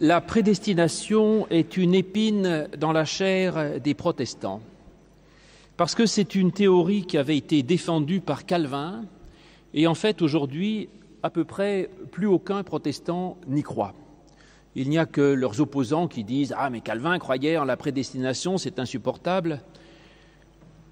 [0.00, 4.60] La prédestination est une épine dans la chair des protestants,
[5.78, 9.06] parce que c'est une théorie qui avait été défendue par Calvin,
[9.72, 10.90] et en fait aujourd'hui,
[11.22, 13.94] à peu près plus aucun protestant n'y croit.
[14.74, 18.58] Il n'y a que leurs opposants qui disent Ah, mais Calvin croyait en la prédestination,
[18.58, 19.62] c'est insupportable.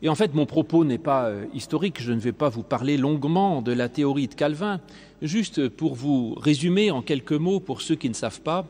[0.01, 2.97] Et en fait, mon propos n'est pas euh, historique, je ne vais pas vous parler
[2.97, 4.81] longuement de la théorie de Calvin,
[5.21, 8.67] juste pour vous résumer en quelques mots pour ceux qui ne savent pas,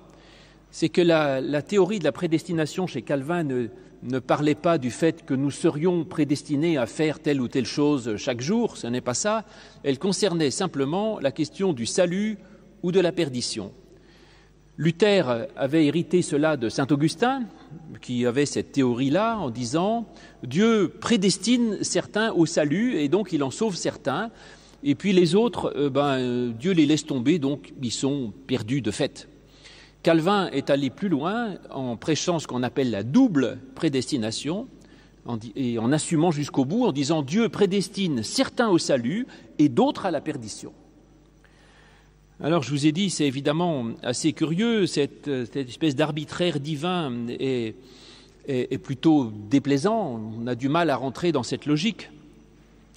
[0.75, 3.69] c'est que la, théorie de la prédestination chez Calvin ne,
[4.02, 8.16] ne parlait pas du fait que nous serions prédestinés à faire telle ou telle chose
[8.16, 9.45] chaque jour, ce n'est pas ça,
[9.84, 12.38] elle concernait simplement la question du salut
[12.82, 13.70] ou de la perdition.
[14.77, 17.45] Luther avait hérité cela de saint Augustin,
[18.02, 20.09] qui avait cette théorie-là en disant
[20.43, 24.32] Dieu prédestine certains au salut et donc il en sauve certains,
[24.82, 28.91] et puis les autres, euh, ben, Dieu les laisse tomber, donc ils sont perdus de
[28.91, 29.29] fait.
[30.05, 34.69] Calvin est allé plus loin en prêchant ce qu'on appelle la double prédestination
[35.57, 39.27] et en assumant jusqu'au bout en disant Dieu prédestine certains au salut
[39.59, 40.74] et d'autres à la perdition.
[42.38, 47.74] Alors je vous ai dit, c'est évidemment assez curieux, cette, espèce d'arbitraire divin est,
[48.46, 52.11] est, plutôt déplaisant, on a du mal à rentrer dans cette logique.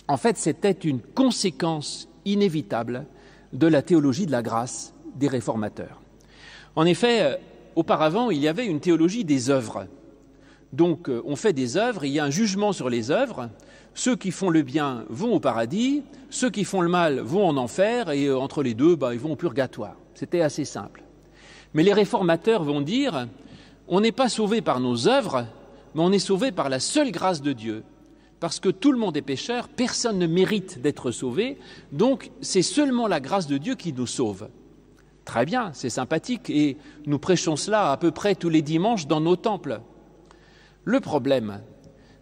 [0.09, 3.05] En fait, c'était une conséquence inévitable
[3.53, 6.01] de la théologie de la grâce des réformateurs.
[6.77, 7.39] En effet,
[7.75, 9.87] auparavant, il y avait une théologie des œuvres.
[10.73, 13.49] Donc on fait des œuvres, il y a un jugement sur les œuvres,
[13.95, 17.57] ceux qui font le bien vont au paradis, ceux qui font le mal vont en
[17.57, 19.95] enfer, et euh, entre les deux, bah, ils vont au purgatoire.
[20.13, 21.01] C'était assez simple.
[21.73, 23.27] Mais les réformateurs vont dire
[23.87, 25.47] on n'est pas sauvé par nos œuvres,
[25.95, 27.83] mais on est sauvé par la seule grâce de Dieu.
[28.39, 31.57] Parce que tout le monde est pécheur, personne ne mérite d'être sauvé,
[31.91, 34.47] donc c'est seulement la grâce de Dieu qui nous sauve.
[35.27, 39.19] Très bien, c'est sympathique, et nous prêchons cela à peu près tous les dimanches dans
[39.19, 39.81] nos temples.
[40.85, 41.59] Le problème,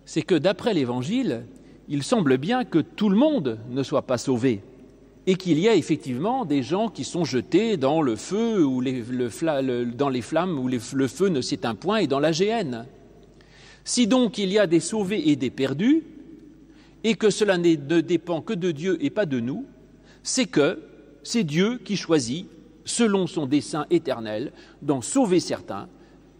[0.06, 1.46] c'est que d'après l'Évangile,
[1.88, 4.64] il semble bien que tout le monde ne soit pas sauvé
[5.28, 10.10] et qu'il y a effectivement des gens qui sont jetés dans le feu ou dans
[10.10, 12.88] les flammes où le feu ne s'éteint point et dans la géhenne.
[13.84, 16.02] Si donc il y a des sauvés et des perdus,
[17.04, 19.68] et que cela ne dépend que de Dieu et pas de nous,
[20.24, 20.82] c'est que
[21.22, 22.48] c'est Dieu qui choisit,
[22.86, 25.90] selon son dessein éternel, d'en sauver certains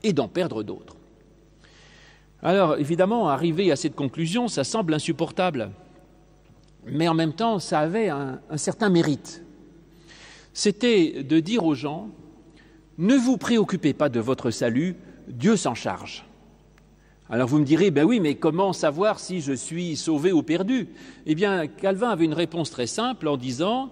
[0.04, 0.96] et d'en perdre d'autres.
[2.42, 5.72] Alors, évidemment, arriver à cette conclusion, ça semble insupportable.
[6.86, 9.44] Mais en même temps, ça avait un, certain mérite.
[10.54, 12.10] C'était de dire aux gens
[12.98, 14.96] ne vous préoccupez pas de votre salut,
[15.28, 16.26] Dieu s'en charge.
[17.30, 20.88] Alors vous me direz, ben oui, mais comment savoir si je suis sauvé ou perdu?
[21.26, 23.92] Eh bien, Calvin avait une réponse très simple en disant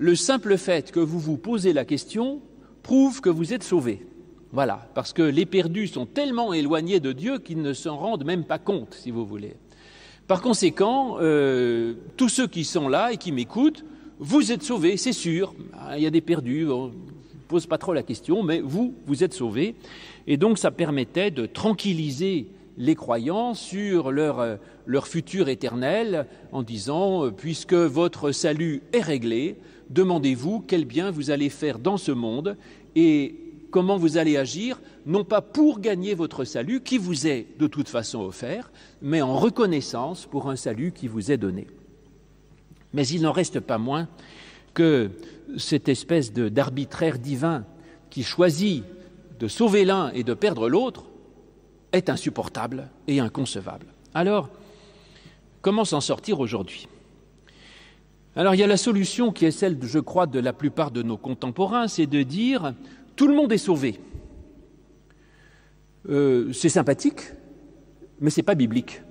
[0.00, 2.40] le simple fait que vous vous posez la question
[2.82, 4.06] prouve que vous êtes sauvé.
[4.50, 8.44] Voilà, parce que les perdus sont tellement éloignés de Dieu qu'ils ne s'en rendent même
[8.44, 9.56] pas compte, si vous voulez.
[10.26, 13.84] Par conséquent, euh, tous ceux qui sont là et qui m'écoutent,
[14.18, 15.54] vous êtes sauvés, c'est sûr.
[15.74, 16.92] Ah, il y a des perdus, on ne
[17.46, 19.74] pose pas trop la question, mais vous, vous êtes sauvés.
[20.26, 22.46] Et donc, ça permettait de tranquilliser
[22.78, 24.56] les croyants sur leur, euh,
[25.02, 29.56] futur éternel en disant, euh, puisque votre salut est réglé,
[29.90, 32.56] demandez-vous quel bien vous allez faire dans ce monde
[32.96, 33.34] et
[33.70, 37.88] comment vous allez agir, non pas pour gagner votre salut, qui vous est de toute
[37.88, 38.70] façon offert,
[39.02, 41.66] mais en reconnaissance pour un salut qui vous est donné.
[42.92, 44.08] Mais il n'en reste pas moins
[44.74, 45.10] que
[45.56, 47.64] cette espèce d'arbitraire divin
[48.08, 48.84] qui choisit
[49.38, 51.04] de sauver l'un et de perdre l'autre
[51.92, 53.86] est insupportable et inconcevable.
[54.14, 54.48] Alors,
[55.62, 56.88] comment s'en sortir aujourd'hui?
[58.36, 61.02] Alors, il y a la solution qui est celle, je crois, de la plupart de
[61.02, 62.74] nos contemporains, c'est de dire
[63.16, 63.98] tout le monde est sauvé.
[66.08, 67.22] Euh, c'est sympathique,
[68.20, 69.02] mais ce n'est pas biblique.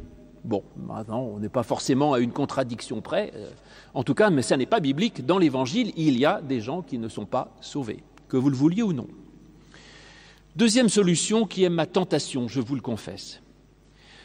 [0.46, 3.34] Bon, maintenant, on n'est pas forcément à une contradiction près.
[3.36, 3.50] Euh,
[3.94, 5.26] en tout cas, mais ça n'est pas biblique.
[5.26, 8.56] Dans l'Évangile, il y a des gens qui ne sont pas sauvés, que vous le
[8.56, 9.08] vouliez ou non.
[10.56, 13.42] Deuxième solution, qui est ma tentation, je vous le confesse,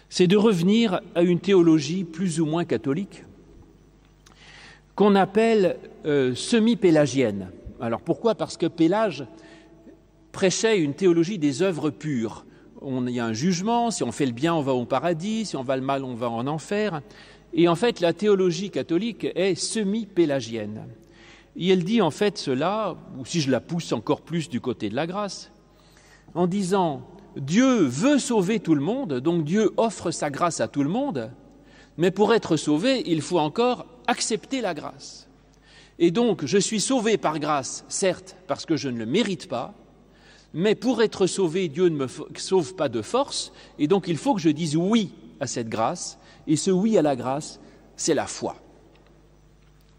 [0.08, 3.24] c'est de revenir à une théologie plus ou moins catholique
[4.94, 7.50] qu'on appelle euh, semi-pélagienne.
[7.80, 8.34] Alors pourquoi?
[8.34, 9.26] Parce que Pélage
[10.32, 12.44] prêchait une théologie des œuvres pures.
[12.80, 15.46] On, il y a un jugement, si on fait le bien, on va au paradis,
[15.46, 17.00] si on va le mal, on va en enfer.
[17.52, 20.86] Et en fait, la théologie catholique est semi-pélagienne.
[21.56, 24.88] Et elle dit en fait cela, ou si je la pousse encore plus du côté
[24.88, 25.52] de la grâce,
[26.34, 27.02] en disant
[27.36, 31.30] Dieu veut sauver tout le monde, donc Dieu offre sa grâce à tout le monde,
[31.96, 35.28] mais pour être sauvé, il faut encore accepter la grâce.
[35.98, 39.74] Et donc, je suis sauvé par grâce, certes, parce que je ne le mérite pas,
[40.52, 42.06] mais pour être sauvé, Dieu ne me
[42.36, 46.18] sauve pas de force, et donc il faut que je dise oui à cette grâce,
[46.46, 47.60] et ce oui à la grâce,
[47.96, 48.56] c'est la foi.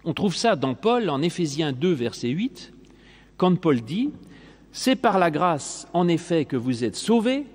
[0.05, 2.73] On trouve ça dans Paul, en Éphésiens 2, verset 8,
[3.37, 4.11] quand Paul dit
[4.71, 7.45] C'est par la grâce, en effet, que vous êtes sauvés,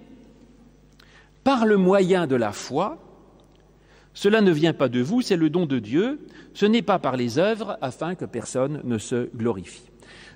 [1.45, 2.99] par le moyen de la foi.
[4.15, 6.21] Cela ne vient pas de vous, c'est le don de Dieu.
[6.55, 9.91] Ce n'est pas par les œuvres, afin que personne ne se glorifie.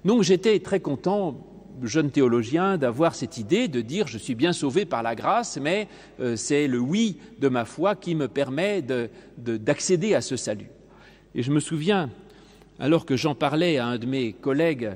[0.04, 1.36] Donc j'étais très content,
[1.82, 5.88] jeune théologien, d'avoir cette idée de dire je suis bien sauvé par la grâce, mais
[6.20, 10.70] euh, c'est le oui de ma foi qui me permet d'accéder de, à ce salut.
[11.34, 12.10] Et je me souviens,
[12.78, 14.92] alors que j'en parlais à un de mes collègues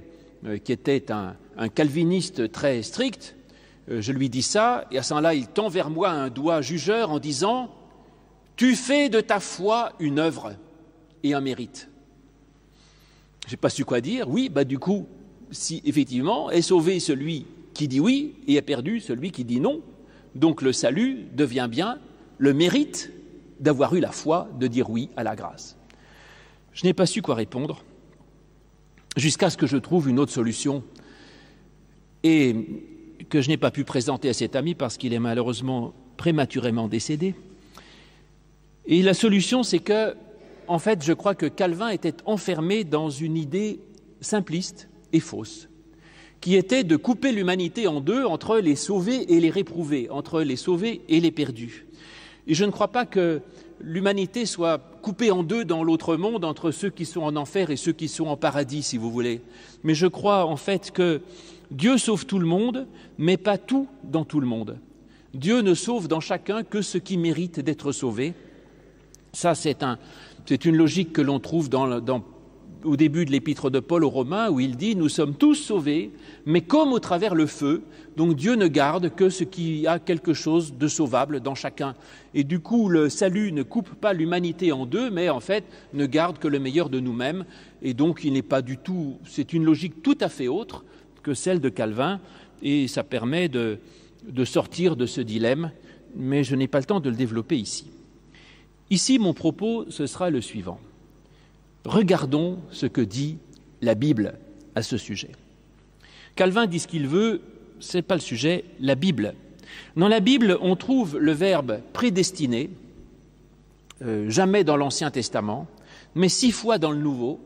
[0.46, 1.34] euh, qui était un,
[1.74, 3.34] calviniste très strict,
[3.90, 6.60] euh, je lui dis ça, et à ce moment-là, il tend vers moi un doigt
[6.60, 7.74] jugeur en disant
[8.58, 10.52] Tu fais de ta foi une œuvre
[11.22, 11.88] et un mérite.
[13.46, 14.28] Je n'ai pas su quoi dire.
[14.28, 15.06] Oui, bah du coup,
[15.52, 19.80] si effectivement est sauvé celui qui dit oui et est perdu celui qui dit non,
[20.34, 22.00] donc le salut devient bien
[22.38, 23.12] le mérite
[23.60, 25.76] d'avoir eu la foi de dire oui à la grâce.
[26.72, 27.84] Je n'ai pas su quoi répondre
[29.16, 30.82] jusqu'à ce que je trouve une autre solution
[32.24, 32.56] et
[33.30, 37.36] que je n'ai pas pu présenter à cet ami parce qu'il est malheureusement prématurément décédé.
[38.90, 40.14] Et la solution, c'est que,
[40.66, 43.80] en fait, je crois que Calvin était enfermé dans une idée
[44.22, 45.68] simpliste et fausse,
[46.40, 50.56] qui était de couper l'humanité en deux entre les sauvés et les réprouvés, entre les
[50.56, 51.86] sauvés et les perdus.
[52.46, 53.42] Et je ne crois pas que
[53.78, 57.76] l'humanité soit coupée en deux dans l'autre monde entre ceux qui sont en enfer et
[57.76, 59.42] ceux qui sont en paradis, si vous voulez.
[59.84, 61.20] Mais je crois en fait que
[61.70, 62.86] Dieu sauve tout le monde,
[63.18, 64.78] mais pas tout dans tout le monde.
[65.34, 68.32] Dieu ne sauve dans chacun que ce qui mérite d'être sauvé.
[69.32, 69.98] Ça, c'est un,
[70.64, 71.68] une logique que l'on trouve
[72.84, 76.10] au début de l'épître de Paul aux Romains où il dit Nous sommes tous sauvés,
[76.46, 77.82] mais comme au travers le feu,
[78.16, 81.94] donc Dieu ne garde que ce qui a quelque chose de sauvable dans chacun.
[82.34, 86.06] Et du coup, le salut ne coupe pas l'humanité en deux, mais en fait ne
[86.06, 87.44] garde que le meilleur de nous-mêmes.
[87.82, 89.18] Et donc, il n'est pas du tout.
[89.24, 90.84] C'est une logique tout à fait autre
[91.22, 92.20] que celle de Calvin,
[92.62, 93.78] et ça permet de
[94.44, 95.72] sortir de ce dilemme,
[96.16, 97.90] mais je n'ai pas le temps de le développer ici.
[98.90, 100.80] Ici, mon propos, ce sera le suivant.
[101.84, 103.38] Regardons ce que dit
[103.82, 104.34] la Bible
[104.74, 105.30] à ce sujet.
[106.36, 107.40] Calvin dit ce qu'il veut,
[107.80, 109.34] ce n'est pas le sujet, la Bible.
[109.96, 112.70] Dans la Bible, on trouve le verbe prédestiné,
[114.02, 115.66] euh, jamais dans l'Ancien Testament,
[116.14, 117.40] mais six fois dans le Nouveau,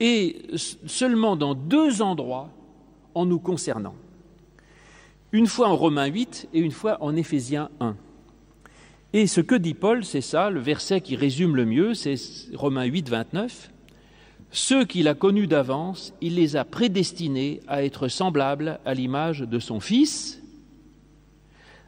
[0.00, 0.42] et
[0.86, 2.50] seulement dans deux endroits
[3.14, 3.94] en nous concernant.
[5.32, 7.96] Une fois en Romains 8 et une fois en Éphésiens 1.
[9.18, 12.16] Et ce que dit Paul, c'est ça, le verset qui résume le mieux, c'est
[12.52, 13.70] Romains 8, 29.
[14.50, 19.58] Ceux qu'il a connus d'avance, il les a prédestinés à être semblables à l'image de
[19.58, 20.42] son Fils,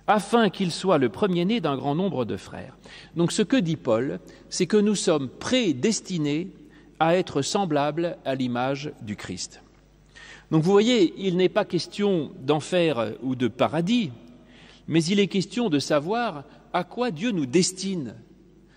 [0.07, 2.79] afin qu'il soit le premier-né d'un grand nombre de frères.
[3.15, 6.49] Donc ce que dit Paul, c'est que nous sommes prédestinés
[6.99, 9.61] à être semblables à l'image du Christ.
[10.51, 14.13] Donc vous voyez, il n'est pas question d'enfer ou de paradis,
[14.87, 16.45] mais il est question de savoir
[16.79, 18.15] à quoi Dieu nous destine.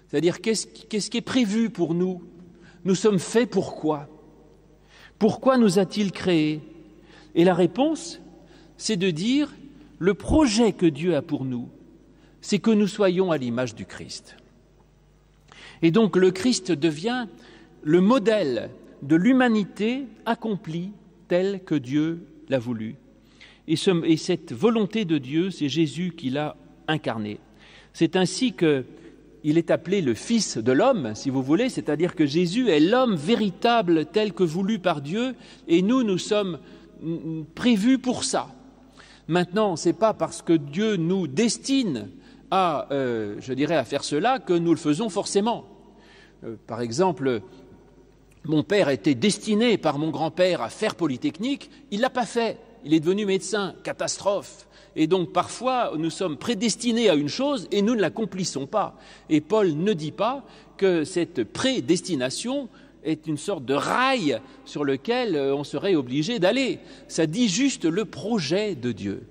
[0.07, 2.23] C'est-à-dire qu'est-ce qui est prévu pour nous?
[2.83, 4.09] Nous sommes faits pourquoi
[5.19, 6.61] Pourquoi nous a-t-il créés?
[7.35, 8.19] Et la réponse,
[8.75, 9.53] c'est de dire
[9.99, 11.69] le projet que Dieu a pour nous,
[12.41, 14.35] c'est que nous soyons à l'image du Christ.
[15.83, 17.27] Et donc le Christ devient
[17.83, 18.71] le modèle
[19.03, 20.89] de l'humanité accomplie
[21.27, 22.95] telle que Dieu l'a voulu.
[23.67, 26.55] Et, et, cette volonté de Dieu, c'est Jésus qui l'a
[26.87, 27.39] incarnée.
[27.93, 32.69] C'est ainsi qu'il est appelé le Fils de l'homme, si vous voulez, c'est-à-dire que Jésus
[32.69, 35.35] est l'homme véritable tel que voulu par Dieu,
[35.67, 36.59] et nous, nous sommes
[37.55, 38.47] prévus pour ça.
[39.27, 42.09] Maintenant, ce n'est pas parce que Dieu nous destine
[42.49, 45.65] à, euh, je dirais, à faire cela que nous le faisons forcément.
[46.43, 47.41] Euh, par exemple,
[48.43, 52.57] mon père était destiné par mon grand-père à faire Polytechnique, il ne l'a pas fait,
[52.83, 54.67] il est devenu médecin, catastrophe.
[54.95, 58.97] Et donc parfois, nous sommes prédestinés à une chose et nous ne l'accomplissons pas.
[59.29, 60.43] Et Paul ne dit pas
[60.77, 62.67] que cette prédestination
[63.03, 66.79] est une sorte de rail sur lequel euh, on serait obligé d'aller.
[67.07, 69.27] Ça dit juste le projet de Dieu.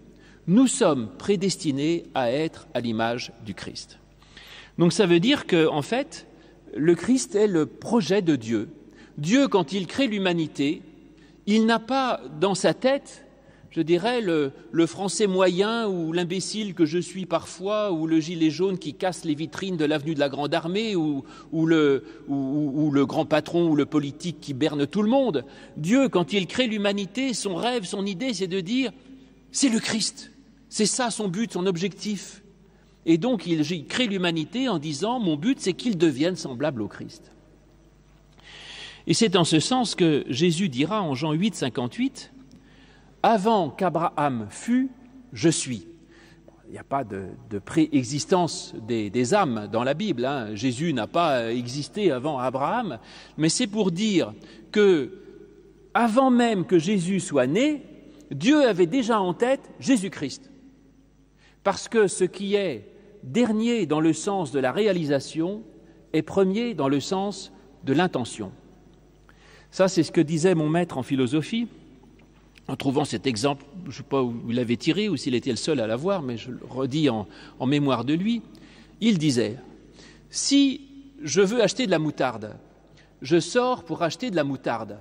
[0.47, 3.99] Nous sommes prédestinés à être à l'image du Christ.
[4.79, 6.27] Donc ça veut dire que, en fait,
[6.75, 8.71] le Christ est le projet de Dieu.
[9.19, 10.83] Dieu, quand il crée l'humanité,
[11.47, 13.25] il n'a pas dans sa tête
[13.71, 14.53] je dirais, le,
[14.87, 19.35] français moyen ou l'imbécile que je suis parfois, ou le gilet jaune qui casse les
[19.35, 22.05] vitrines de l'avenue de la Grande Armée, ou, le,
[23.07, 25.45] grand patron ou le politique qui berne tout le monde.
[25.77, 28.91] Dieu, quand il crée l'humanité, son rêve, son idée, c'est de dire
[29.53, 30.33] c'est le Christ.
[30.69, 32.43] C'est ça son but, son objectif.
[33.07, 37.33] Et donc il crée l'humanité en disant mon but c'est qu'il devienne semblable au Christ.
[39.07, 42.33] Et c'est en ce sens que Jésus dira en Jean 8, 58
[43.23, 44.91] Avant qu'Abraham fût,
[45.33, 45.87] je suis.
[46.69, 50.25] Il n'y a pas de, préexistence des, âmes dans la Bible.
[50.25, 50.55] Hein.
[50.55, 52.99] Jésus n'a pas existé avant Abraham,
[53.37, 54.33] mais c'est pour dire
[54.71, 55.11] que,
[55.95, 57.83] avant même que Jésus soit né,
[58.31, 60.51] Dieu avait déjà en tête Jésus-Christ.
[61.65, 62.89] Parce que ce qui est
[63.25, 65.63] dernier dans le sens de la réalisation
[66.13, 67.53] est premier dans le sens
[67.85, 68.53] de l'intention.
[69.71, 71.69] Ça, c'est ce que disait mon maître en philosophie,
[72.71, 75.51] en trouvant cet exemple, je ne sais pas où il l'avait tiré ou s'il était
[75.51, 77.27] le seul à l'avoir, mais je le redis en,
[77.67, 78.43] mémoire de lui.
[79.01, 79.57] Il disait
[80.31, 80.83] Si
[81.21, 82.57] je veux acheter de la moutarde,
[83.23, 84.99] je sors pour acheter de la moutarde.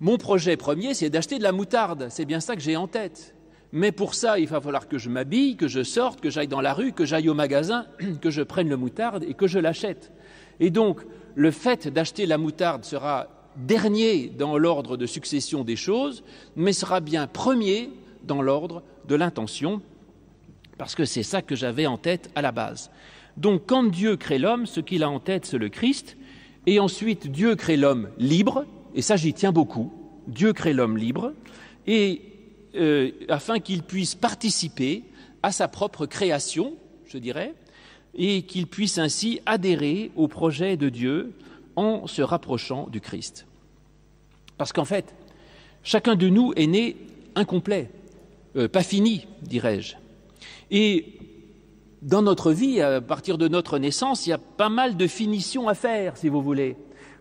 [0.00, 2.06] Mon projet premier, c'est d'acheter de la moutarde.
[2.08, 3.34] C'est bien ça que j'ai en tête.
[3.72, 6.62] Mais pour ça, il va falloir que je m'habille, que je sorte, que j'aille dans
[6.62, 7.84] la rue, que j'aille au magasin,
[8.22, 10.12] que je prenne le moutarde et que je l'achète.
[10.60, 11.02] Et donc,
[11.34, 16.22] le fait d'acheter la moutarde sera dernier dans l'ordre de succession des choses,
[16.56, 17.90] mais sera bien premier
[18.24, 19.80] dans l'ordre de l'intention,
[20.78, 22.90] parce que c'est ça que j'avais en tête à la base.
[23.36, 26.16] Donc quand Dieu crée l'homme, ce qu'il a en tête, c'est le Christ,
[26.66, 29.92] et ensuite Dieu crée l'homme libre, et ça j'y tiens beaucoup,
[30.26, 31.32] Dieu crée l'homme libre,
[31.86, 32.22] et
[32.74, 35.04] euh, afin qu'il puisse participer
[35.42, 36.74] à sa propre création,
[37.06, 37.54] je dirais,
[38.14, 41.32] et qu'il puisse ainsi adhérer au projet de Dieu
[41.76, 43.46] en se rapprochant du Christ.
[44.58, 45.14] Parce qu'en fait,
[45.82, 46.96] chacun de nous est né
[47.34, 47.90] incomplet,
[48.56, 49.96] euh, pas fini, dirais-je.
[50.70, 51.18] Et
[52.02, 55.68] dans notre vie, à partir de notre naissance, il y a pas mal de finitions
[55.68, 56.76] à faire, si vous voulez,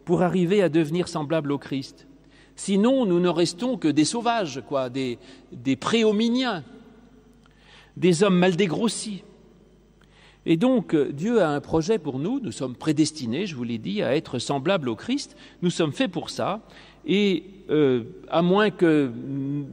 [0.06, 2.08] pour arriver à devenir semblable au Christ.
[2.56, 5.20] Sinon, nous ne restons que des sauvages, quoi, des,
[5.52, 6.64] des préhominiens,
[7.98, 9.24] des hommes mal dégrossis.
[10.46, 13.80] Et donc, euh, Dieu a un projet pour nous, nous sommes prédestinés, je vous l'ai
[13.80, 16.62] dit, à être semblables au Christ, nous sommes faits pour ça,
[17.08, 19.12] et euh, à moins que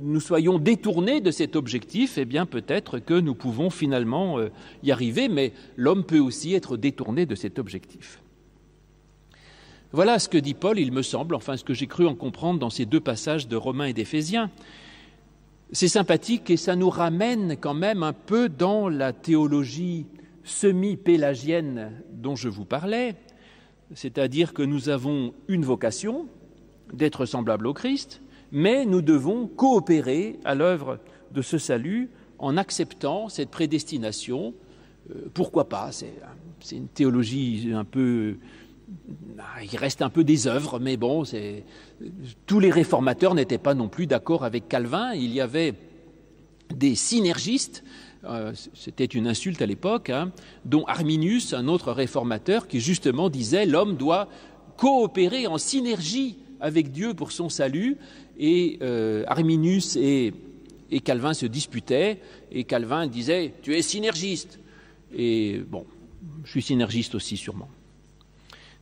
[0.02, 4.50] nous soyons détournés de cet objectif, eh bien peut-être que nous pouvons finalement euh,
[4.82, 8.22] y arriver, mais l'homme peut aussi être détourné de cet objectif.
[9.92, 12.58] Voilà ce que dit Paul, il me semble, enfin ce que j'ai cru en comprendre
[12.58, 14.50] dans ces deux passages de Romains et d'Éphésiens.
[15.70, 20.06] C'est sympathique et ça nous ramène quand même un peu dans la théologie
[20.44, 23.14] semi-pélagienne dont je vous parlais,
[23.94, 26.26] c'est-à-dire que nous avons une vocation
[26.92, 28.20] d'être semblable au Christ,
[28.50, 30.98] mais nous devons coopérer à l'œuvre
[31.32, 34.54] de ce salut en acceptant cette prédestination.
[35.10, 38.36] Euh, pourquoi pas C'est une théologie un peu
[39.62, 41.24] il reste un peu des œuvres, mais bon,
[42.46, 45.12] tous les réformateurs n'étaient pas non plus d'accord avec Calvin.
[45.14, 45.74] Il y avait
[46.74, 47.84] des synergistes
[48.24, 50.30] euh, c'était une insulte à l'époque, hein,
[50.64, 54.28] dont Arminius, un autre réformateur, qui justement disait l'homme doit
[54.76, 57.96] coopérer en synergie avec Dieu pour son salut,
[58.38, 60.32] et euh, Arminius et,
[60.90, 62.20] et, Calvin se disputaient,
[62.52, 64.60] et Calvin disait Tu es synergiste.
[65.14, 65.84] Et bon,
[66.44, 67.68] je suis synergiste aussi sûrement.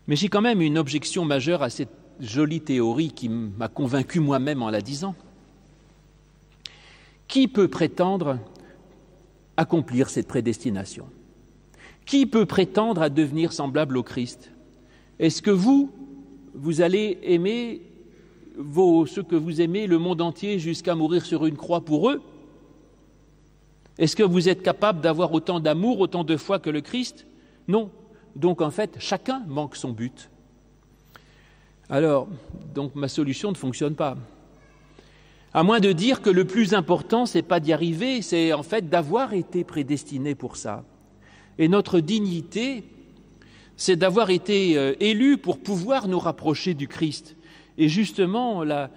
[0.07, 1.89] Mais j'ai quand même une objection majeure à cette
[2.21, 5.15] jolie théorie qui m'a convaincu moi-même en la disant.
[7.27, 8.39] Qui peut prétendre
[9.61, 11.07] accomplir cette prédestination.
[12.07, 14.51] Qui peut prétendre à devenir semblable au Christ?
[15.19, 15.93] Est-ce que vous,
[16.55, 17.83] vous allez aimer
[19.07, 22.23] ceux que vous aimez, le monde entier, jusqu'à mourir sur une croix pour eux?
[23.99, 27.27] Est-ce que vous êtes capable d'avoir autant d'amour, autant de foi que le Christ?
[27.69, 27.91] Non.
[28.35, 30.31] Donc en fait, chacun manque son but.
[31.91, 32.29] Alors,
[32.75, 34.17] donc ma solution ne fonctionne pas.
[35.53, 38.89] À moins de dire que le plus important, c'est pas d'y arriver, c'est en fait
[38.89, 40.85] d'avoir été prédestiné pour ça.
[41.59, 42.85] Et notre dignité,
[43.77, 47.35] c'est d'avoir été euh, élu pour pouvoir nous rapprocher du Christ.
[47.79, 48.91] Et justement, la,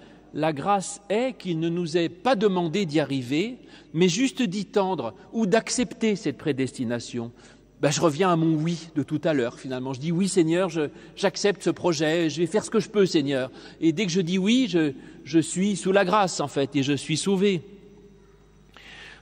[0.52, 3.58] grâce est qu'il ne nous est pas demandé d'y arriver,
[3.92, 7.32] mais juste d'y tendre ou d'accepter cette prédestination.
[7.84, 9.92] Ben, je reviens à mon oui de tout à l'heure, finalement.
[9.92, 10.70] Je dis oui, Seigneur,
[11.16, 13.50] j'accepte ce projet, je vais faire ce que je peux, Seigneur.
[13.78, 16.82] Et dès que je dis oui, je, je suis sous la grâce, en fait, et
[16.82, 17.60] je suis sauvé.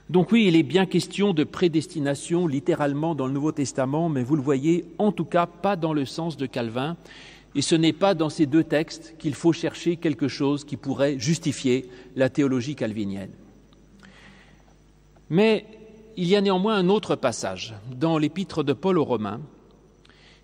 [0.09, 4.37] Donc oui, il est bien question de prédestination, littéralement, dans le Nouveau Testament, mais vous
[4.37, 6.95] le voyez, en tout cas, pas dans le sens de Calvin.
[7.55, 11.19] Et ce n'est pas dans ces deux textes qu'il faut chercher quelque chose qui pourrait
[11.19, 13.31] justifier la théologie calvinienne.
[15.29, 15.65] Mais
[16.15, 19.41] il y a néanmoins un autre passage dans l'épître de Paul aux Romains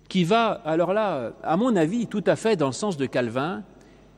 [0.08, 3.62] qui va, alors là, à mon avis, tout à fait dans le sens de Calvin,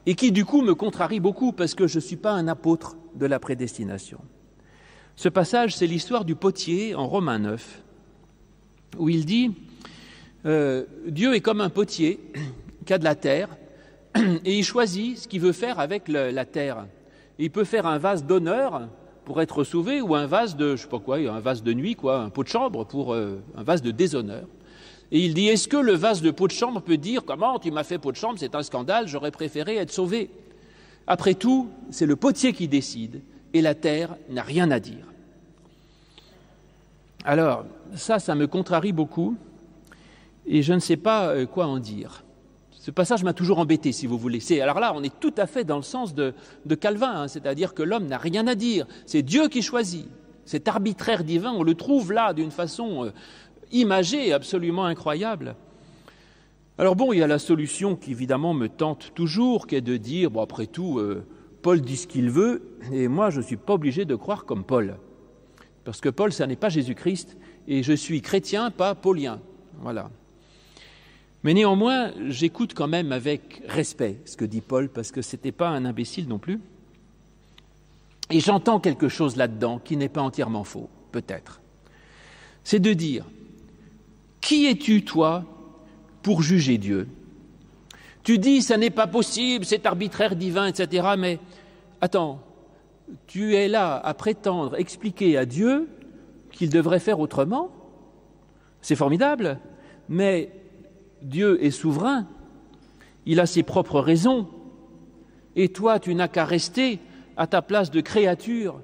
[0.07, 2.97] et qui du coup me contrarie beaucoup parce que je ne suis pas un apôtre
[3.15, 4.19] de la prédestination.
[5.17, 7.83] Ce passage, c'est l'histoire du potier en Romains 9,
[8.99, 9.55] où il dit
[10.47, 12.21] euh, Dieu est comme un potier
[12.87, 13.49] qui a de la terre
[14.17, 16.87] et il choisit ce qu'il veut faire avec la terre.
[17.39, 18.89] Il peut faire un vase d'honneur
[19.25, 21.95] pour être sauvé ou un vase de, je sais pas quoi, un vase de nuit,
[21.95, 24.45] quoi, un pot de chambre pour euh, un vase de déshonneur.
[25.11, 27.71] Et il dit Est-ce que le vase de pot de chambre peut dire Comment tu
[27.71, 30.31] m'as fait pot de chambre C'est un scandale, j'aurais préféré être sauvé?
[31.07, 35.07] Après tout, c'est le potier qui décide et la terre n'a rien à dire.
[37.25, 37.65] Alors,
[37.95, 39.37] ça, ça me contrarie beaucoup
[40.47, 42.25] et je ne sais pas euh, quoi en dire.
[42.83, 44.41] Ce passage m'a toujours embêté, si vous voulez.
[44.61, 46.35] alors là, on est tout à fait dans le sens de,
[46.81, 48.89] Calvin, hein, c'est-à-dire que l'homme n'a rien à dire.
[49.07, 50.09] C'est Dieu qui choisit.
[50.47, 53.11] Cet arbitraire divin, on le trouve là d'une façon euh,
[53.71, 55.55] imagée, absolument incroyable.
[56.77, 59.97] Alors bon, il y a la solution qui évidemment me tente toujours, qui est de
[59.97, 61.25] dire, bon après tout, euh,
[61.63, 64.65] Paul dit ce qu'il veut, et moi je ne suis pas obligé de croire comme
[64.65, 64.97] Paul.
[65.85, 67.37] Parce que Paul, ça n'est pas Jésus-Christ,
[67.69, 69.41] et je suis chrétien, pas paulien.
[69.83, 70.11] Voilà.
[71.45, 75.53] Mais néanmoins, j'écoute quand même avec respect ce que dit Paul, parce que ce n'était
[75.53, 76.61] pas un imbécile non plus.
[78.31, 81.61] Et j'entends quelque chose là-dedans qui n'est pas entièrement faux, peut-être.
[82.65, 83.27] C'est de dire,
[84.41, 85.45] qui es-tu, toi,
[86.23, 87.09] pour juger Dieu?
[88.23, 91.09] Tu dis, ça n'est pas possible, c'est arbitraire divin, etc.
[91.19, 91.41] Mais
[92.01, 92.41] attends,
[93.27, 95.89] tu es là à prétendre expliquer à Dieu
[96.53, 97.71] qu'il devrait faire autrement?
[98.81, 99.59] C'est formidable,
[100.09, 100.53] mais
[101.23, 102.27] Dieu est souverain,
[103.27, 104.49] il a ses propres raisons,
[105.57, 106.99] et toi tu n'as qu'à rester
[107.37, 108.81] à ta place de créature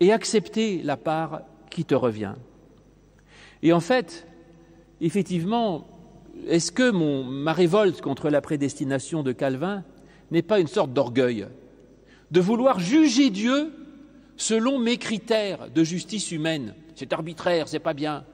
[0.00, 2.34] et accepter la part qui te revient.
[3.62, 4.26] Et en fait,
[5.00, 5.86] effectivement,
[6.48, 9.84] est-ce que ma révolte contre la prédestination de Calvin
[10.30, 11.46] n'est pas une sorte d'orgueil
[12.30, 13.72] de vouloir juger Dieu
[14.36, 16.74] selon mes critères de justice humaine?
[16.94, 18.24] C'est arbitraire, c'est pas bien.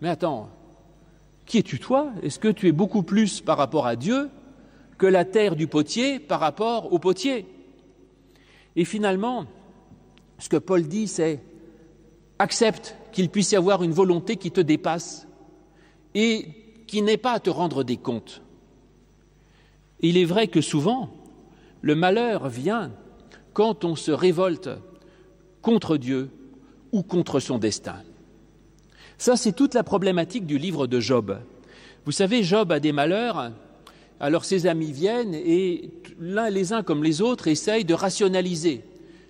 [0.00, 0.50] Mais attends,
[1.46, 2.12] qui es-tu toi?
[2.22, 4.30] Est-ce que tu es beaucoup plus par rapport à Dieu
[4.98, 7.46] que la terre du potier par rapport au potier?
[8.76, 9.46] Et finalement,
[10.38, 11.40] ce que Paul dit, c'est
[12.38, 15.26] accepte qu'il puisse y avoir une volonté qui te dépasse
[16.14, 16.48] et
[16.86, 18.42] qui n'est pas à te rendre des comptes.
[20.00, 21.10] il est vrai que souvent,
[21.82, 22.90] le malheur vient
[23.52, 24.70] quand on se révolte
[25.62, 26.30] contre Dieu
[26.92, 28.02] ou contre son destin.
[29.20, 31.40] Ça, c'est toute la problématique du livre de Job.
[32.06, 33.52] Vous savez, Job a des malheurs,
[34.18, 38.80] alors ses amis viennent et l'un les uns comme les autres essayent de rationaliser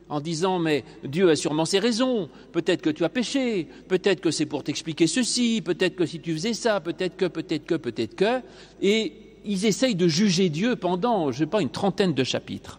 [0.09, 4.31] en disant mais Dieu a sûrement ses raisons, peut-être que tu as péché, peut-être que
[4.31, 8.14] c'est pour t'expliquer ceci, peut-être que si tu faisais ça, peut-être que, peut-être que, peut-être
[8.14, 8.42] que,
[8.81, 9.12] et
[9.44, 12.79] ils essayent de juger Dieu pendant, je ne sais pas, une trentaine de chapitres.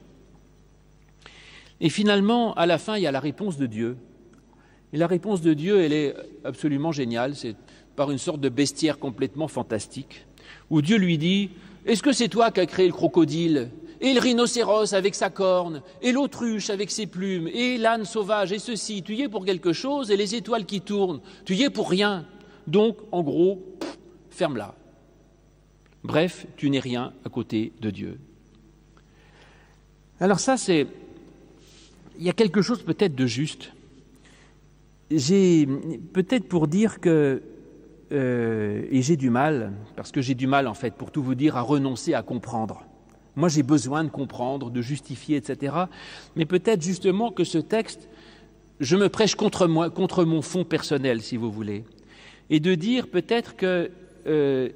[1.82, 3.98] Et finalement, à la fin, il y a la réponse de Dieu.
[4.94, 7.36] Et la réponse de Dieu, elle est absolument géniale.
[7.36, 7.56] C'est
[7.96, 10.26] par une sorte de bestiaire complètement fantastique,
[10.70, 11.50] où Dieu lui dit
[11.86, 13.70] Est-ce que c'est toi qui as créé le crocodile
[14.02, 18.58] et le rhinocéros avec sa corne, et l'autruche avec ses plumes, et l'âne sauvage, et
[18.58, 21.70] ceci, tu y es pour quelque chose, et les étoiles qui tournent, tu y es
[21.70, 22.26] pour rien.
[22.66, 23.64] Donc, en gros,
[24.32, 24.74] ferme-la.
[26.04, 28.20] Bref, tu n'es rien à côté de Dieu.
[30.20, 30.88] Alors ça, c'est
[32.18, 33.72] il y a quelque chose peut-être de juste.
[35.14, 35.68] J'ai
[36.14, 37.42] peut-être pour dire que,
[38.12, 41.36] euh, et j'ai du mal, parce que j'ai du mal en fait, pour tout vous
[41.36, 42.84] dire, à renoncer à comprendre.
[43.36, 45.76] Moi j'ai besoin de comprendre, de justifier, etc.
[46.36, 48.10] Mais peut-être justement que ce texte,
[48.80, 51.84] je me prêche contre moi, contre mon fond personnel, si vous voulez,
[52.50, 53.90] et de dire peut-être qu'il
[54.28, 54.70] euh,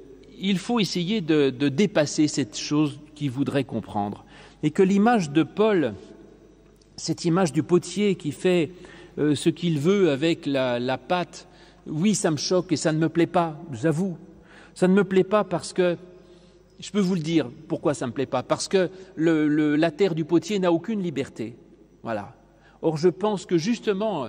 [0.56, 4.24] faut essayer de, de dépasser cette chose qu'il voudrait comprendre,
[4.62, 5.94] et que l'image de Paul
[6.96, 8.70] cette image du potier qui fait
[9.18, 11.48] euh, ce qu'il veut avec la, pâte,
[11.86, 14.16] oui, ça me choque et ça ne me plaît pas, j'avoue.
[14.74, 15.96] Ça ne me plaît pas parce que,
[16.78, 18.42] je peux vous le dire, pourquoi ça ne me plaît pas?
[18.42, 21.56] Parce que la terre du potier n'a aucune liberté.
[22.02, 22.34] Voilà.
[22.82, 24.28] Or, je pense que justement,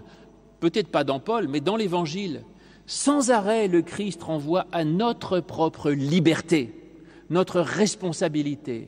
[0.61, 2.43] peut-être pas dans Paul, mais dans l'Évangile,
[2.85, 6.73] sans arrêt, le Christ renvoie à notre propre liberté,
[7.29, 8.87] notre responsabilité.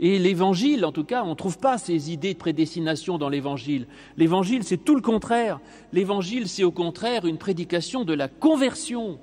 [0.00, 3.86] Et l'évangile, en tout cas, on ne trouve pas ces idées de prédestination dans l'évangile.
[4.16, 5.60] L'évangile, c'est tout le contraire.
[5.92, 9.18] L'évangile, c'est au contraire une prédication de la conversion.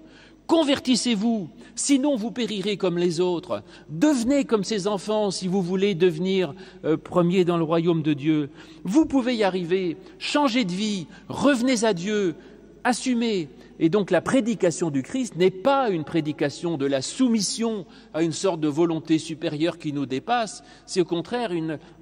[0.48, 3.64] Convertissez-vous, sinon vous périrez comme les autres.
[3.90, 6.54] Devenez comme ces enfants si vous voulez devenir
[6.84, 8.50] euh, premier dans le royaume de Dieu.
[8.84, 9.96] Vous pouvez y arriver.
[10.20, 12.36] Changez de vie, revenez à Dieu,
[12.84, 13.48] assumer.
[13.84, 18.32] Et donc la prédication du Christ n'est pas une prédication de la soumission à une
[18.32, 21.52] sorte de volonté supérieure qui nous dépasse, c'est au contraire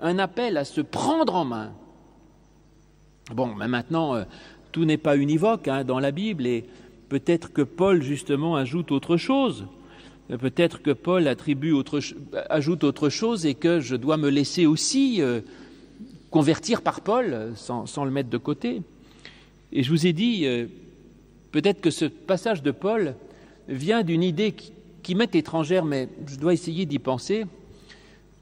[0.01, 1.71] un appel à se prendre en main.
[3.33, 4.23] Bon, mais maintenant, euh,
[4.73, 6.65] tout n'est pas univoque hein, dans la Bible et
[7.07, 9.65] peut-être que Paul justement ajoute autre chose.
[10.31, 12.01] Euh, peut-être que Paul attribue autre,
[12.49, 15.39] ajoute autre chose et que je dois me laisser aussi euh,
[16.29, 18.81] convertir par Paul sans, sans, le mettre de côté.
[19.71, 20.45] Et je vous ai dit,
[21.51, 23.15] Peut-être que ce passage de Paul
[23.67, 24.53] vient d'une idée
[25.03, 27.45] qui, m'est étrangère, mais je dois essayer d'y penser,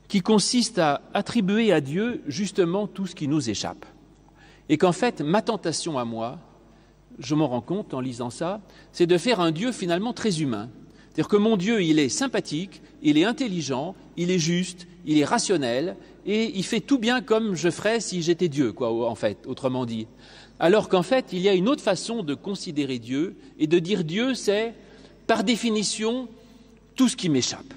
[0.08, 3.86] qui consiste à attribuer à Dieu justement tout ce qui nous échappe.
[4.70, 6.40] Et qu'en fait, ma tentation à moi,
[7.20, 10.70] je m'en rends compte en lisant ça, c'est de faire un Dieu finalement très humain.
[11.18, 15.26] C'est-à-dire que mon Dieu, il est sympathique, il est intelligent, il est juste, il est
[15.26, 19.48] rationnel, et il fait tout bien comme je ferais si j'étais Dieu, quoi, en fait,
[19.48, 20.08] autrement dit.
[20.60, 24.04] Alors qu'en fait, il y a une autre façon de considérer Dieu et de dire
[24.04, 24.74] Dieu, c'est
[25.28, 26.28] par définition
[26.96, 27.74] tout ce qui m'échappe,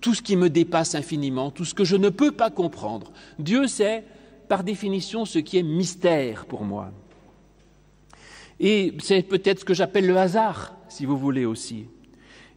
[0.00, 3.12] tout ce qui me dépasse infiniment, tout ce que je ne peux pas comprendre.
[3.38, 4.04] Dieu, c'est
[4.48, 6.92] par définition ce qui est mystère pour moi.
[8.60, 11.86] Et c'est peut-être ce que j'appelle le hasard, si vous voulez aussi.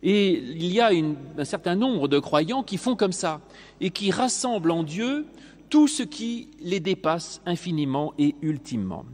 [0.04, 3.40] Et il y a un certain nombre de croyants qui font comme ça
[3.80, 5.28] et qui rassemblent en Dieu
[5.70, 9.06] tout ce qui les dépasse infiniment et ultimement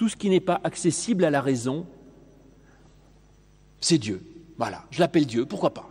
[0.00, 1.84] tout ce qui n'est pas accessible à la raison,
[3.82, 4.24] c'est Dieu.
[4.56, 5.90] Voilà, je l'appelle Dieu, pourquoi pas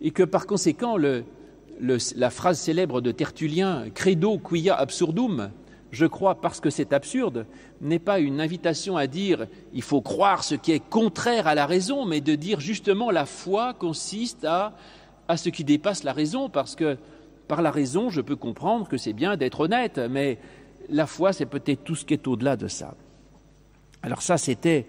[0.00, 5.52] Et que par conséquent, la phrase célèbre de Tertullien, credo quia absurdum,
[5.92, 7.46] je crois parce que c'est absurde,
[7.80, 11.66] n'est pas une invitation à dire il faut croire ce qui est contraire à la
[11.66, 14.74] raison, mais de dire justement la foi consiste à,
[15.28, 16.98] à ce qui dépasse la raison, parce que
[17.46, 20.38] par la raison, je peux comprendre que c'est bien d'être honnête, mais
[20.90, 22.94] la foi, c'est peut-être tout ce qui est au-delà de ça.
[24.02, 24.86] Alors ça, c'était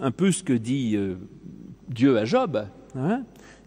[0.00, 1.16] un peu ce que dit euh,
[1.88, 2.66] Dieu à Job.
[2.94, 3.22] Hein.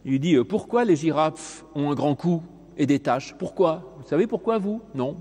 [0.06, 2.42] Il dit, euh, pourquoi les girafes ont un grand cou
[2.78, 3.36] et des taches?
[3.38, 3.96] Pourquoi?
[3.98, 4.82] Vous savez pourquoi vous?
[4.96, 5.18] Non.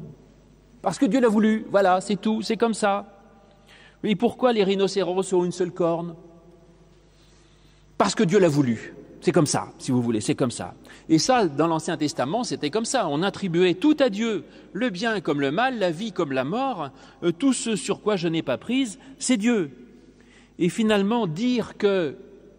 [0.82, 1.66] Parce que Dieu l'a voulu.
[1.70, 3.22] Voilà, c'est tout, c'est comme ça.
[4.04, 6.14] Et pourquoi les rhinocéros ont une seule corne?
[7.96, 8.94] Parce que Dieu l'a voulu.
[9.20, 10.74] C'est comme ça, si vous voulez, c'est comme ça.
[11.08, 13.08] Et ça, dans l'Ancien Testament, c'était comme ça.
[13.08, 16.90] On attribuait tout à Dieu, le bien comme le mal, la vie comme la mort,
[17.24, 19.72] euh, tout ce sur quoi je n'ai pas prise, c'est Dieu.
[20.58, 22.16] Et finalement, dire que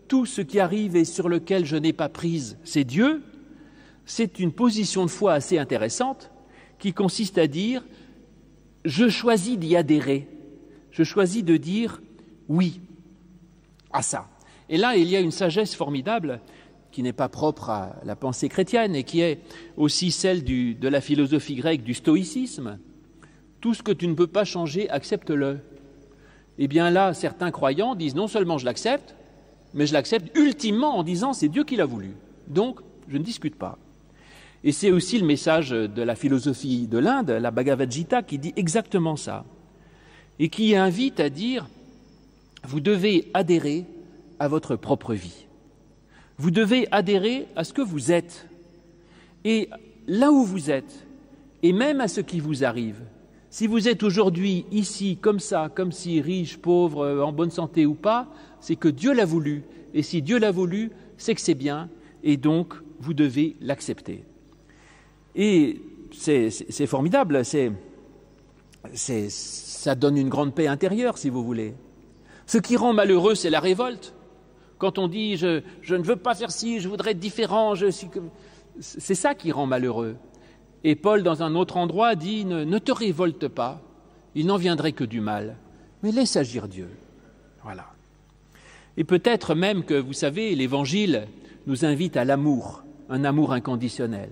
[0.07, 3.21] tout ce qui arrive et sur lequel je n'ai pas prise, c'est Dieu,
[4.05, 6.31] c'est une position de foi assez intéressante
[6.79, 7.83] qui consiste à dire
[8.83, 10.27] je choisis d'y adhérer,
[10.91, 12.01] je choisis de dire
[12.47, 12.81] oui
[13.91, 14.27] à ça.
[14.69, 16.39] Et là, il y a une sagesse formidable
[16.91, 19.39] qui n'est pas propre à la pensée chrétienne et qui est
[19.77, 22.79] aussi celle de la philosophie grecque du stoïcisme.
[23.61, 25.59] Tout ce que tu ne peux pas changer, accepte-le.
[26.57, 29.15] Eh bien là, certains croyants disent non seulement je l'accepte,
[29.73, 32.11] mais je l'accepte ultimement en disant c'est Dieu qui l'a voulu.
[32.47, 33.77] Donc, je ne discute pas.
[34.63, 38.53] Et c'est aussi le message de la philosophie de l'Inde, la Bhagavad Gita, qui dit
[38.55, 39.45] exactement ça.
[40.37, 41.67] Et qui invite à dire
[42.63, 43.85] vous devez adhérer
[44.39, 45.45] à votre propre vie.
[46.37, 48.47] Vous devez adhérer à ce que vous êtes.
[49.45, 49.69] Et
[50.07, 51.05] là où vous êtes,
[51.63, 53.01] et même à ce qui vous arrive,
[53.49, 57.95] si vous êtes aujourd'hui ici comme ça, comme si riche, pauvre, en bonne santé ou
[57.95, 58.27] pas,
[58.59, 59.63] c'est que Dieu l'a voulu.
[59.93, 61.89] Et si Dieu l'a voulu, c'est que c'est bien,
[62.23, 64.23] et donc vous devez l'accepter.
[65.35, 67.43] Et c'est formidable,
[68.93, 71.73] ça donne une grande paix intérieure, si vous voulez.
[72.45, 74.13] Ce qui rend malheureux, c'est la révolte.
[74.79, 77.73] Quand on dit je, ne veux pas faire ci, je voudrais être différent,
[78.79, 80.15] c'est ça qui rend malheureux.
[80.83, 83.81] Et Paul, dans un autre endroit, dit ne, ne te révolte pas,
[84.33, 85.57] il n'en viendrait que du mal,
[86.01, 86.89] mais laisse agir Dieu.
[87.63, 87.85] Voilà.
[88.95, 91.27] Et peut-être même que, vous savez, l'Évangile
[91.67, 94.29] nous invite à l'amour, un amour inconditionnel.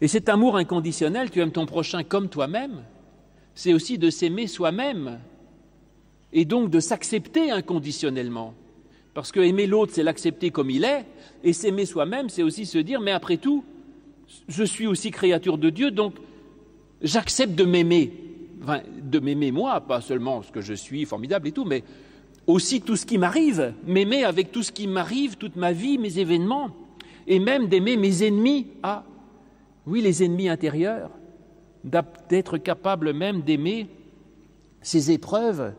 [0.00, 2.84] Et cet amour inconditionnel, tu aimes ton prochain comme toi-même,
[3.54, 5.18] c'est aussi de s'aimer soi-même
[6.32, 8.54] et donc de s'accepter inconditionnellement.
[9.18, 11.04] Parce que aimer l'autre, c'est l'accepter comme il est,
[11.42, 13.64] et s'aimer soi-même, c'est aussi se dire, mais après tout,
[14.46, 16.14] je suis aussi créature de Dieu, donc
[17.02, 18.12] j'accepte de m'aimer,
[19.02, 21.82] de m'aimer moi, pas seulement ce que je suis, formidable et tout, mais
[22.46, 26.20] aussi tout ce qui m'arrive, m'aimer avec tout ce qui m'arrive, toute ma vie, mes
[26.20, 26.70] événements,
[27.26, 29.02] et même d'aimer mes ennemis, ah,
[29.84, 31.10] oui, les ennemis intérieurs,
[31.82, 33.88] d'être capable même d'aimer
[34.80, 35.72] ces épreuves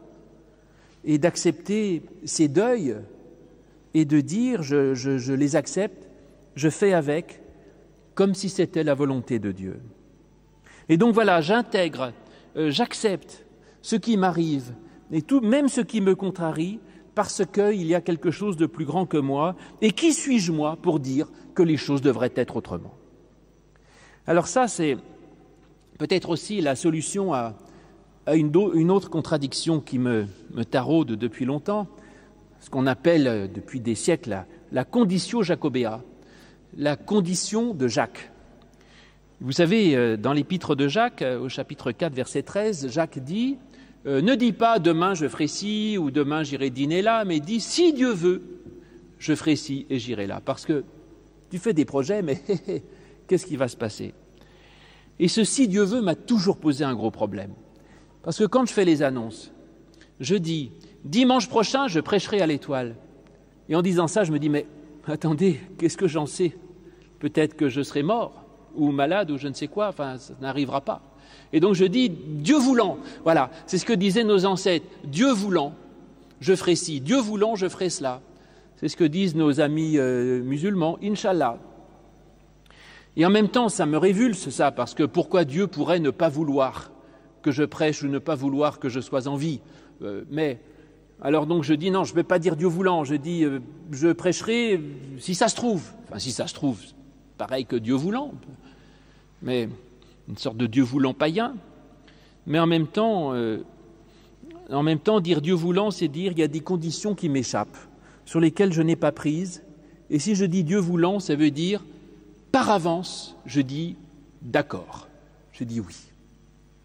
[1.06, 2.98] et d'accepter ces deuils
[3.94, 6.10] et de dire je, les accepte,
[6.56, 7.42] je fais avec,
[8.16, 9.80] comme si c'était la volonté de Dieu.
[10.90, 12.12] Et donc voilà, j'intègre,
[12.58, 13.46] euh, j'accepte
[13.82, 14.74] ce qui m'arrive,
[15.12, 16.80] et tout, même ce qui me contrarie,
[17.16, 20.78] parce qu'il y a quelque chose de plus grand que moi, et qui suis-je moi
[20.82, 22.94] pour dire que les choses devraient être autrement?
[24.26, 24.96] Alors ça, c'est
[25.98, 27.56] peut-être aussi la solution à,
[28.34, 30.28] une, autre contradiction qui me,
[30.70, 31.88] taraude depuis longtemps,
[32.60, 36.02] ce qu'on appelle euh, depuis des siècles la, la conditio jacobea,
[36.78, 38.32] la condition de Jacques.
[39.42, 43.58] Vous savez, euh, dans l'épître de Jacques, euh, au chapitre 4, verset 13, Jacques dit
[44.06, 47.94] Ne dis pas demain je ferai ci ou demain j'irai dîner là, mais dis si
[47.94, 48.42] Dieu veut,
[49.18, 50.42] je ferai ci et j'irai là.
[50.44, 50.84] Parce que
[51.50, 52.42] tu fais des projets, mais
[53.28, 54.14] qu'est-ce qui va se passer?
[55.20, 57.52] Et ce si Dieu veut m'a toujours posé un gros problème.
[58.24, 59.52] Parce que quand je fais les annonces,
[60.20, 60.72] je dis
[61.04, 62.96] dimanche prochain, je prêcherai à l'étoile.
[63.68, 64.66] Et en disant ça, je me dis mais
[65.06, 66.56] attendez, qu'est-ce que j'en sais?
[67.20, 70.82] Peut-être que je serai mort ou malade ou je ne sais quoi, enfin, ça n'arrivera
[70.82, 71.02] pas.
[71.52, 72.98] Et donc je dis Dieu voulant.
[73.24, 74.86] Voilà, c'est ce que disaient nos ancêtres.
[75.04, 75.74] Dieu voulant,
[76.40, 77.02] je ferai ci.
[77.02, 78.22] Dieu voulant, je ferai cela.
[78.78, 81.58] C'est ce que disent nos amis euh, musulmans, Inch'Allah.
[83.18, 86.30] Et en même temps, ça me révulse ça, parce que pourquoi Dieu pourrait ne pas
[86.30, 86.92] vouloir
[87.42, 89.60] que je prêche ou ne pas vouloir que je sois en vie?
[90.02, 90.62] Euh, mais
[91.22, 93.60] alors donc je dis non, je ne vais pas dire Dieu voulant, je dis euh,
[93.92, 94.82] je prêcherai
[95.20, 95.84] si ça se trouve.
[96.08, 96.80] Enfin, si ça se trouve,
[97.38, 98.34] pareil que Dieu voulant,
[99.42, 99.70] mais
[100.28, 101.56] une sorte de Dieu voulant païen.
[102.48, 103.60] Mais en même temps, euh,
[104.72, 107.78] en même temps, dire Dieu voulant, c'est dire il y a des conditions qui m'échappent,
[108.26, 109.64] sur lesquelles je n'ai pas prise.
[110.10, 111.84] Et si je dis Dieu voulant, ça veut dire
[112.52, 113.96] par avance, je dis
[114.42, 115.08] d'accord,
[115.52, 116.10] je dis oui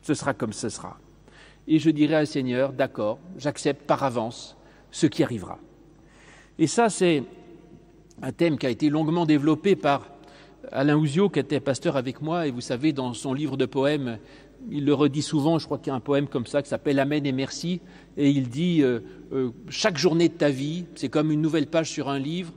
[0.05, 0.99] ce sera comme ce sera.
[1.67, 4.57] Et je dirai au Seigneur, d'accord, j'accepte par avance
[4.91, 5.59] ce qui arrivera.
[6.59, 7.25] Et ça, c'est
[8.23, 10.09] un thème qui a été longuement développé par
[10.73, 14.19] Alain Ouzio, qui était pasteur avec moi, et vous savez, dans son livre de poèmes,
[14.71, 16.99] il le redit souvent, je crois qu'il y a un poème comme ça qui s'appelle
[16.99, 17.81] Amen et merci,
[18.17, 19.01] et il dit euh,
[19.33, 22.53] euh, chaque journée de ta vie, c'est comme une nouvelle page sur un livre,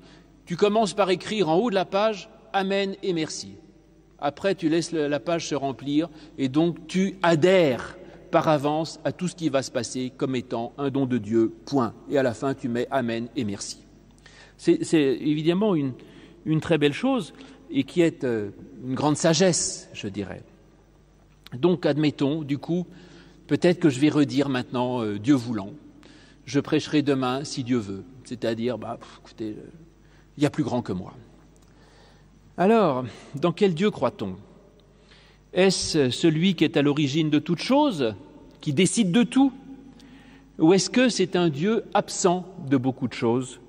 [0.45, 3.55] tu commences par écrire en haut de la page Amen et merci.
[4.19, 7.97] Après, tu laisses la page se remplir et donc tu adhères
[8.31, 11.53] par avance à tout ce qui va se passer comme étant un don de Dieu,
[11.65, 11.93] point.
[12.09, 13.79] Et à la fin, tu mets Amen et merci.
[14.57, 15.93] C'est évidemment une,
[16.61, 17.33] très belle chose
[17.69, 18.49] et qui est euh,
[18.83, 20.41] une grande sagesse, je dirais.
[21.53, 22.87] Donc, admettons, du coup,
[23.47, 25.73] peut-être que je vais redire maintenant, euh, Dieu voulant,
[26.45, 28.03] je prêcherai demain si Dieu veut.
[28.23, 29.55] C'est-à-dire, bah, écoutez,
[30.37, 31.13] il y a plus grand que moi.
[32.57, 34.35] Alors, dans quel Dieu croit-on?
[35.57, 38.13] Est-ce celui qui est à l'origine de toute chose,
[38.61, 39.51] qui décide de tout
[40.59, 43.59] Ou est-ce que c'est un Dieu absent de beaucoup de choses?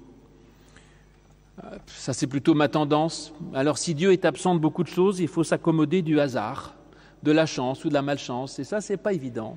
[1.87, 3.33] Ça, c'est plutôt ma tendance.
[3.55, 6.74] Alors, si Dieu est absent de beaucoup de choses, il faut s'accommoder du hasard,
[7.22, 8.59] de la chance ou de la malchance.
[8.59, 9.57] Et ça, c'est pas évident.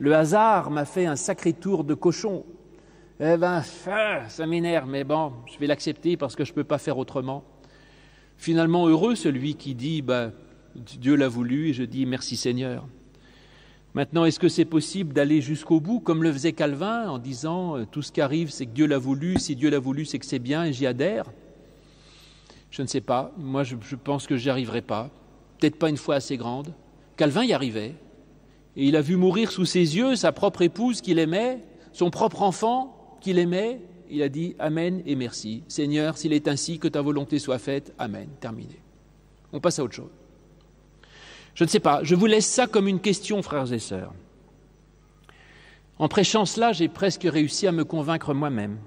[0.00, 2.44] Le hasard m'a fait un sacré tour de cochon.
[3.20, 6.78] Eh ben, ça m'énerve, mais bon, je vais l'accepter parce que je ne peux pas
[6.78, 7.44] faire autrement.
[8.36, 10.32] Finalement, heureux celui qui dit bah,
[10.74, 12.86] Dieu l'a voulu et je dis merci Seigneur.
[13.94, 17.86] Maintenant, est-ce que c'est possible d'aller jusqu'au bout, comme le faisait Calvin, en disant euh,
[17.90, 20.26] tout ce qui arrive, c'est que Dieu l'a voulu, si Dieu l'a voulu, c'est que
[20.26, 21.24] c'est bien et j'y adhère?
[22.70, 23.32] Je ne sais pas.
[23.38, 25.10] Moi, je, pense que j'y arriverai pas.
[25.58, 26.74] Peut-être pas une fois assez grande.
[27.16, 27.94] Calvin y arrivait.
[28.76, 32.42] Et il a vu mourir sous ses yeux sa propre épouse qu'il aimait, son propre
[32.42, 35.64] enfant qu'il aimait, il a dit Amen et merci.
[35.66, 37.92] Seigneur, s'il est ainsi, que ta volonté soit faite.
[37.98, 38.28] Amen.
[38.38, 38.78] Terminé.
[39.52, 40.10] On passe à autre chose.
[41.58, 44.12] Je ne sais pas, je vous laisse ça comme une question, frères et sœurs.
[45.98, 48.78] En prêchant cela, j'ai presque réussi à me convaincre moi-même.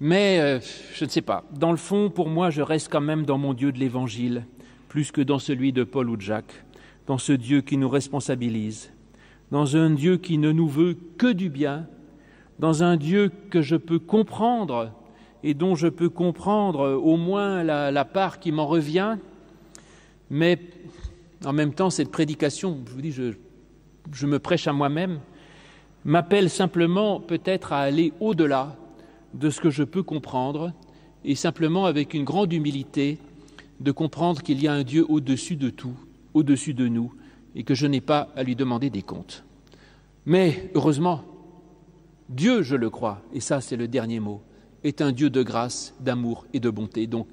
[0.00, 0.58] Mais euh,
[0.94, 3.52] je ne sais pas, dans le fond, pour moi, je reste quand même dans mon
[3.52, 4.46] Dieu de l'Évangile,
[4.88, 6.64] plus que dans celui de Paul ou de Jacques,
[7.06, 8.90] dans ce Dieu qui nous responsabilise,
[9.50, 11.86] dans un Dieu qui ne nous veut que du bien
[12.58, 14.92] dans un Dieu que je peux comprendre
[15.42, 19.18] et dont je peux comprendre au moins la, part qui m'en revient,
[20.30, 20.58] mais
[21.44, 25.20] en même temps, cette prédication, je vous dis, je, me prêche à moi-même,
[26.04, 28.76] m'appelle simplement peut-être à aller au-delà
[29.34, 30.72] de ce que je peux comprendre
[31.24, 33.18] et simplement avec une grande humilité
[33.80, 35.94] de comprendre qu'il y a un Dieu au-dessus de tout,
[36.34, 37.12] au-dessus de nous,
[37.54, 39.44] et que je n'ai pas à lui demander des comptes.
[40.26, 41.24] Mais heureusement,
[42.28, 44.42] Dieu, je le crois, et ça c'est le dernier mot,
[44.84, 47.06] est un Dieu de grâce, d'amour et de bonté.
[47.06, 47.26] Donc,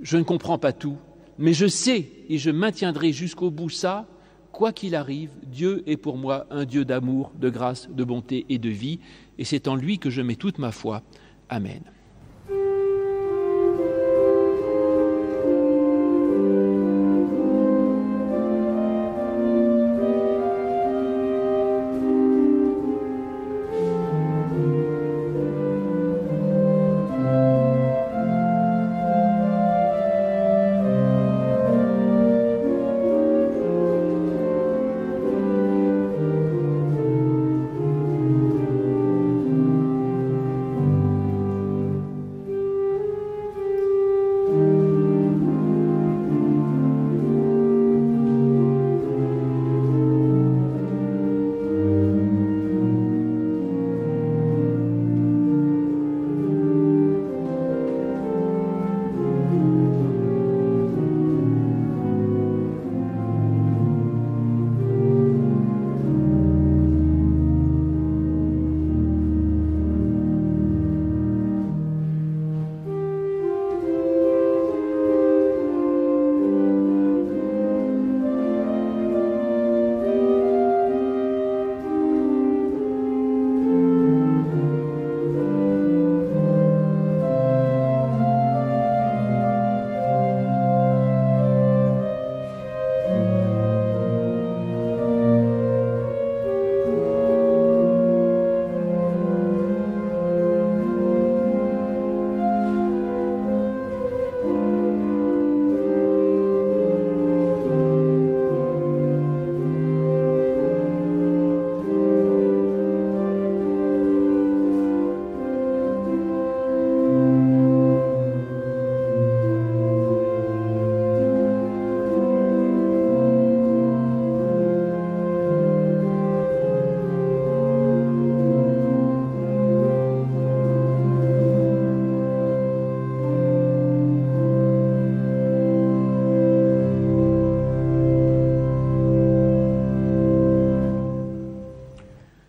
[0.00, 0.96] je ne comprends pas tout,
[1.38, 4.06] mais je sais et je maintiendrai jusqu'au bout ça,
[4.52, 8.58] quoi qu'il arrive, Dieu est pour moi un Dieu d'amour, de grâce, de bonté et
[8.58, 9.00] de vie,
[9.38, 11.02] et c'est en lui que je mets toute ma foi.
[11.48, 11.82] Amen.